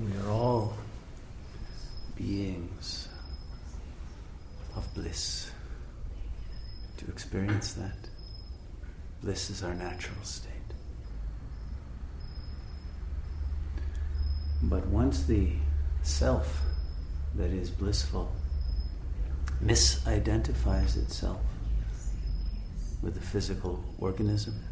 [0.00, 0.72] We are all
[2.16, 3.08] beings
[4.74, 5.50] of bliss.
[6.96, 8.08] To experience that,
[9.22, 10.52] bliss is our natural state.
[14.62, 15.52] But once the
[16.02, 16.62] self
[17.34, 18.32] that is blissful
[19.62, 21.42] misidentifies itself
[23.02, 24.64] with the physical organism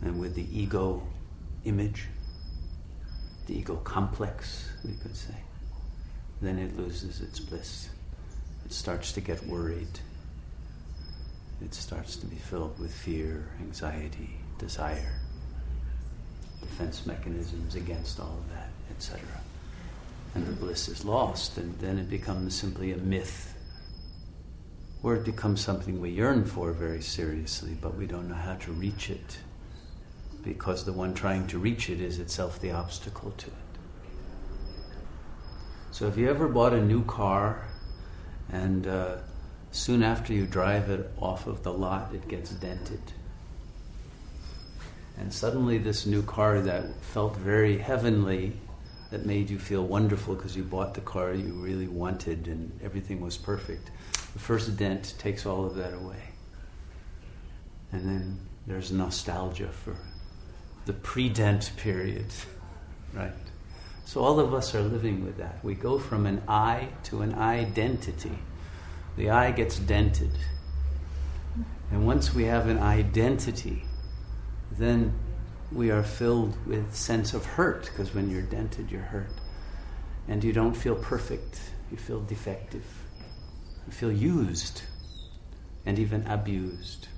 [0.00, 1.02] and with the ego
[1.64, 2.06] image,
[3.46, 5.34] the ego complex, we could say,
[6.40, 7.88] then it loses its bliss.
[8.64, 10.00] It starts to get worried.
[11.62, 15.20] It starts to be filled with fear, anxiety, desire,
[16.60, 19.20] defense mechanisms against all of that, etc.
[20.34, 23.54] And the bliss is lost, and then it becomes simply a myth.
[25.02, 28.72] Or it becomes something we yearn for very seriously, but we don't know how to
[28.72, 29.38] reach it
[30.44, 33.52] because the one trying to reach it is itself the obstacle to it.
[35.90, 37.64] So, if you ever bought a new car
[38.50, 39.16] and uh,
[39.70, 43.00] soon after you drive it off of the lot, it gets dented.
[45.16, 48.54] And suddenly, this new car that felt very heavenly,
[49.10, 53.20] that made you feel wonderful because you bought the car you really wanted and everything
[53.20, 53.92] was perfect,
[54.32, 56.22] the first dent takes all of that away.
[57.92, 59.96] And then there's nostalgia for
[60.86, 62.26] the pre-dent period,
[63.12, 63.32] right?
[64.04, 65.64] So all of us are living with that.
[65.64, 68.38] We go from an I to an identity.
[69.16, 70.32] The I gets dented.
[71.90, 73.84] And once we have an identity,
[74.72, 75.14] then
[75.72, 79.30] we are filled with sense of hurt because when you're dented, you're hurt.
[80.28, 81.60] And you don't feel perfect.
[81.90, 82.84] You feel defective.
[83.86, 84.82] You feel used
[85.86, 87.08] and even abused.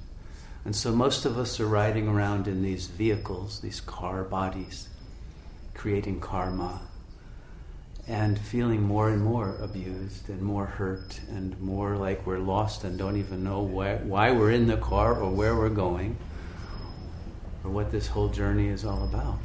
[0.66, 4.88] And so most of us are riding around in these vehicles, these car bodies,
[5.74, 6.80] creating karma,
[8.08, 12.98] and feeling more and more abused and more hurt and more like we're lost and
[12.98, 16.16] don't even know why, why we're in the car or where we're going
[17.62, 19.42] or what this whole journey is all about.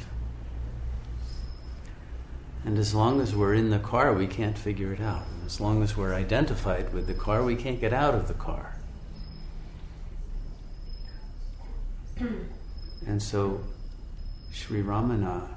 [2.64, 5.28] And as long as we're in the car, we can't figure it out.
[5.28, 8.34] And as long as we're identified with the car, we can't get out of the
[8.34, 8.76] car.
[12.18, 13.60] And so
[14.52, 15.48] Sri Ramana,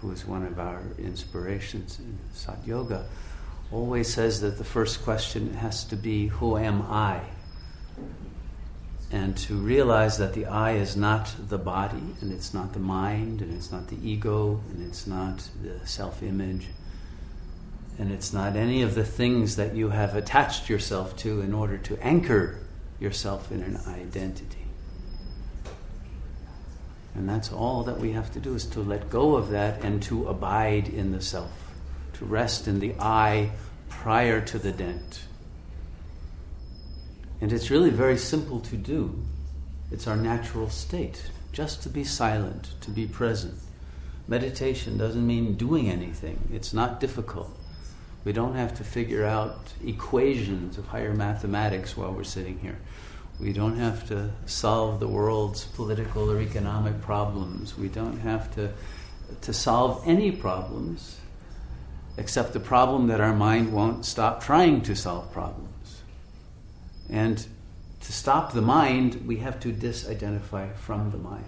[0.00, 3.06] who is one of our inspirations in Sat Yoga,
[3.70, 7.20] always says that the first question has to be, Who am I?
[9.12, 13.42] And to realize that the I is not the body, and it's not the mind,
[13.42, 16.68] and it's not the ego, and it's not the self image,
[17.98, 21.76] and it's not any of the things that you have attached yourself to in order
[21.78, 22.58] to anchor
[23.00, 24.59] yourself in an identity.
[27.14, 30.02] And that's all that we have to do is to let go of that and
[30.04, 31.50] to abide in the self,
[32.14, 33.50] to rest in the I
[33.88, 35.24] prior to the dent.
[37.40, 39.18] And it's really very simple to do.
[39.90, 41.22] It's our natural state,
[41.52, 43.54] just to be silent, to be present.
[44.28, 47.56] Meditation doesn't mean doing anything, it's not difficult.
[48.24, 52.78] We don't have to figure out equations of higher mathematics while we're sitting here.
[53.40, 57.76] We don't have to solve the world's political or economic problems.
[57.76, 58.70] We don't have to,
[59.40, 61.16] to solve any problems
[62.18, 66.02] except the problem that our mind won't stop trying to solve problems.
[67.08, 67.46] And
[68.02, 71.44] to stop the mind, we have to disidentify from the mind.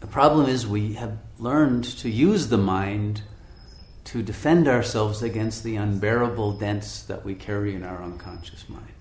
[0.00, 3.20] The problem is we have learned to use the mind
[4.04, 8.94] to defend ourselves against the unbearable dents that we carry in our unconscious mind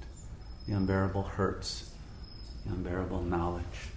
[0.68, 1.91] the unbearable hurts,
[2.66, 3.90] the unbearable knowledge.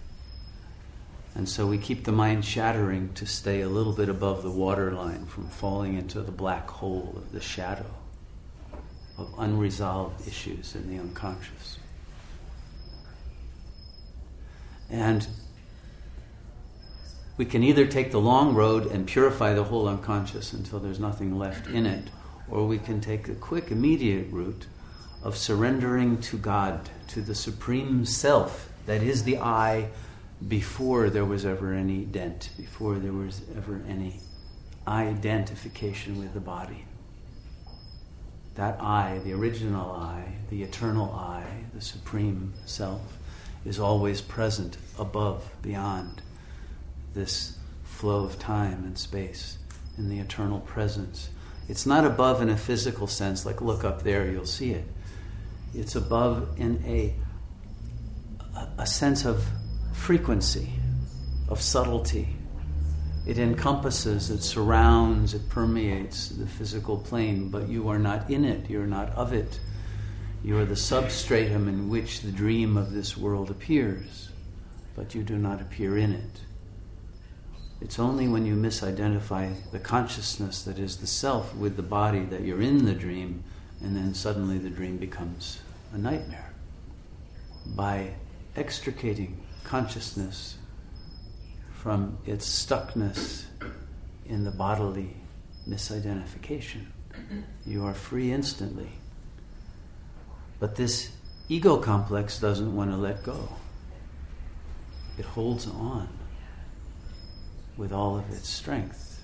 [1.35, 5.27] And so we keep the mind shattering to stay a little bit above the waterline
[5.27, 7.91] from falling into the black hole of the shadow
[9.19, 11.79] of unresolved issues in the unconscious.
[14.91, 15.27] And
[17.37, 21.39] we can either take the long road and purify the whole unconscious until there's nothing
[21.39, 22.09] left in it,
[22.51, 24.67] or we can take the quick, immediate route
[25.23, 29.89] of surrendering to God, to the Supreme Self that is the I
[30.47, 34.21] before there was ever any dent, before there was ever any
[34.87, 36.85] identification with the body.
[38.55, 43.19] That I, the original I, the eternal I, the Supreme Self,
[43.65, 46.23] is always present above, beyond
[47.15, 49.59] this flow of time and space
[49.99, 51.31] in the eternal presence.
[51.69, 54.85] It's not above in a physical sense, like look up there, you'll see it.
[55.75, 57.15] It's above in a,
[58.79, 59.45] a sense of
[59.93, 60.73] frequency,
[61.49, 62.29] of subtlety,
[63.27, 68.71] It encompasses, it surrounds, it permeates the physical plane, but you are not in it,
[68.71, 69.59] you're not of it.
[70.45, 74.29] You are the substratum in which the dream of this world appears,
[74.95, 76.41] but you do not appear in it.
[77.81, 82.43] It's only when you misidentify the consciousness that is the self with the body that
[82.43, 83.43] you're in the dream,
[83.83, 85.61] and then suddenly the dream becomes
[85.93, 86.53] a nightmare.
[87.67, 88.15] By
[88.57, 90.57] extricating consciousness
[91.73, 93.45] from its stuckness
[94.25, 95.17] in the bodily
[95.69, 96.87] misidentification.
[97.65, 98.91] You are free instantly.
[100.59, 101.11] But this
[101.49, 103.49] ego complex doesn't want to let go.
[105.19, 106.09] It holds on
[107.77, 109.21] with all of its strength.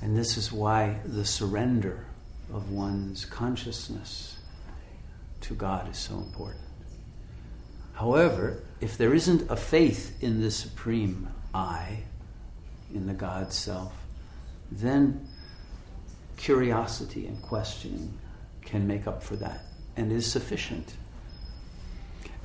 [0.00, 2.06] And this is why the surrender
[2.52, 4.36] of one's consciousness
[5.40, 6.64] to God is so important.
[7.94, 12.04] However, if there isn't a faith in the supreme I,
[12.94, 13.92] in the God self,
[14.70, 15.28] then
[16.36, 18.12] curiosity and questioning
[18.62, 19.64] can make up for that
[19.96, 20.94] and is sufficient.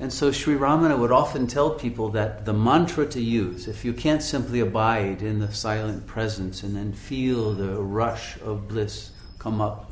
[0.00, 3.92] And so Sri Ramana would often tell people that the mantra to use, if you
[3.92, 9.60] can't simply abide in the silent presence and then feel the rush of bliss come
[9.60, 9.87] up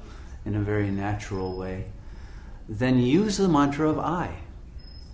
[0.46, 1.84] in a very natural way,
[2.68, 4.36] then use the mantra of I,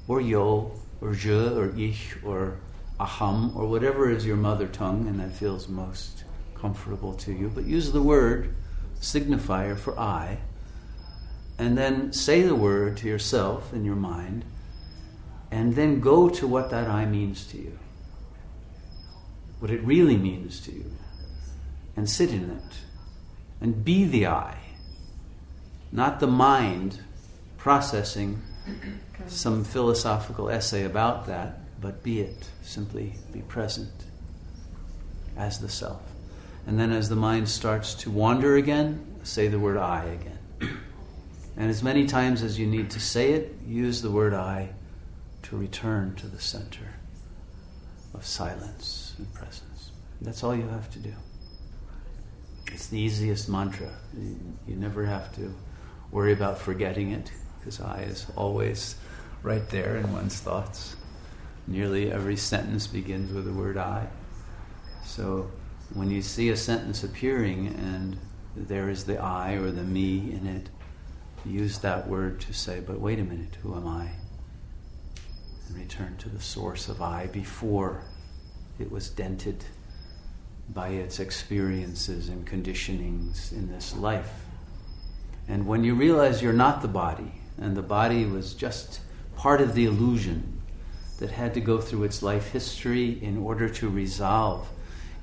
[0.07, 2.59] or yo, or je, or ich, or
[3.01, 6.25] aham, or whatever is your mother tongue and that feels most
[6.55, 7.51] comfortable to you.
[7.53, 8.55] But use the word
[9.01, 10.39] signifier for I,
[11.59, 14.45] and then say the word to yourself in your mind,
[15.51, 17.79] and then go to what that I means to you,
[19.59, 20.93] what it really means to you,
[21.97, 22.77] and sit in it,
[23.61, 24.57] and be the I,
[25.93, 26.99] not the mind
[27.59, 28.43] processing
[29.27, 32.49] some philosophical essay about that, but be it.
[32.63, 33.93] Simply be present
[35.37, 36.03] as the self.
[36.67, 40.79] And then as the mind starts to wander again, say the word I again.
[41.57, 44.71] And as many times as you need to say it, use the word I
[45.43, 46.95] to return to the center
[48.15, 49.91] of silence and presence.
[50.21, 51.13] That's all you have to do.
[52.69, 53.91] It's the easiest mantra.
[54.17, 55.55] You, never have to
[56.13, 58.95] worry about forgetting it because I is always
[59.43, 60.95] right there in one's thoughts.
[61.67, 64.07] Nearly every sentence begins with the word I.
[65.05, 65.51] So
[65.95, 68.17] when you see a sentence appearing and
[68.55, 70.69] there is the I or the me in it,
[71.45, 74.11] use that word to say, but wait a minute, who am I?
[75.69, 78.03] And return to the source of I before
[78.79, 79.65] it was dented
[80.69, 84.42] by its experiences and conditionings in this life.
[85.49, 89.01] And when you realize you're not the body, and the body was just
[89.37, 90.61] part of the illusion
[91.19, 94.69] that had to go through its life history in order to resolve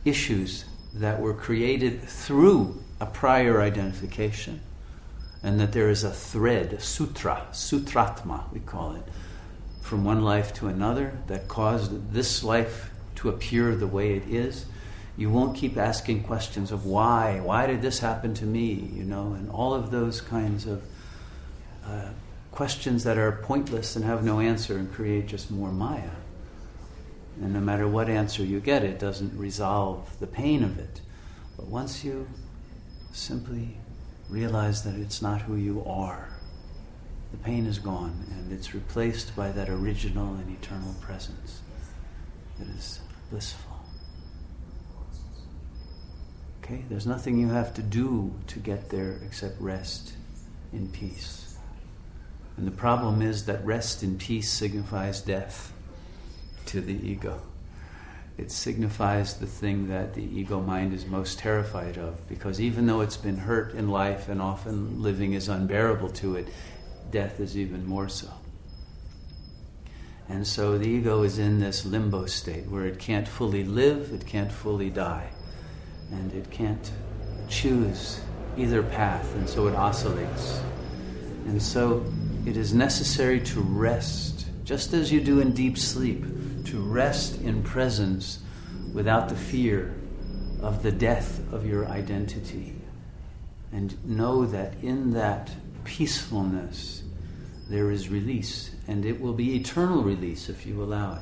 [0.05, 4.61] issues that were created through a prior identification,
[5.43, 9.03] and that there is a thread, a sutra, sutratma, we call it,
[9.81, 14.65] from one life to another that caused this life to appear the way it is.
[15.19, 19.33] You won't keep asking questions of why, why did this happen to me, you know,
[19.33, 20.81] and all of those kinds of
[21.85, 22.11] uh,
[22.51, 26.11] questions that are pointless and have no answer and create just more Maya.
[27.41, 31.01] And no matter what answer you get, it doesn't resolve the pain of it.
[31.57, 32.25] But once you
[33.11, 33.75] simply
[34.29, 36.29] realize that it's not who you are,
[37.31, 41.59] the pain is gone and it's replaced by that original and eternal presence
[42.57, 43.68] that is blissful.
[46.69, 46.83] Okay?
[46.87, 50.13] There's nothing you have to do to get there except rest
[50.71, 51.57] in peace.
[52.57, 55.73] And the problem is that rest in peace signifies death
[56.67, 57.41] to the ego.
[58.37, 63.01] It signifies the thing that the ego mind is most terrified of because even though
[63.01, 66.47] it's been hurt in life and often living is unbearable to it,
[67.09, 68.29] death is even more so.
[70.27, 74.27] And so the ego is in this limbo state where it can't fully live, it
[74.27, 75.31] can't fully die,
[76.11, 76.91] and it can't
[77.47, 78.21] choose
[78.57, 80.61] either path, and so it oscillates.
[81.45, 82.05] And so
[82.45, 86.23] it is necessary to rest, just as you do in deep sleep,
[86.65, 88.39] to rest in presence
[88.93, 89.95] without the fear
[90.61, 92.75] of the death of your identity.
[93.71, 95.51] And know that in that
[95.83, 97.03] peacefulness
[97.69, 101.21] there is release, and it will be eternal release if you allow it,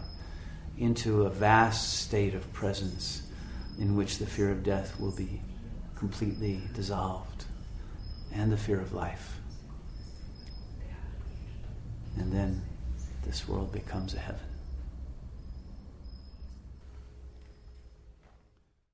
[0.78, 3.27] into a vast state of presence
[3.80, 5.42] in which the fear of death will be
[5.96, 7.46] completely dissolved
[8.34, 9.40] and the fear of life.
[12.18, 12.64] And then
[13.24, 14.47] this world becomes a heaven.